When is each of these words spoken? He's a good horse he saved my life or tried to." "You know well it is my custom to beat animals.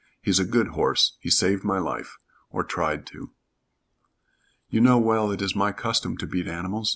He's 0.19 0.39
a 0.39 0.45
good 0.45 0.69
horse 0.69 1.15
he 1.19 1.29
saved 1.29 1.63
my 1.63 1.77
life 1.77 2.17
or 2.49 2.63
tried 2.63 3.05
to." 3.05 3.29
"You 4.67 4.81
know 4.81 4.97
well 4.97 5.29
it 5.29 5.43
is 5.43 5.55
my 5.55 5.71
custom 5.71 6.17
to 6.17 6.25
beat 6.25 6.47
animals. 6.47 6.89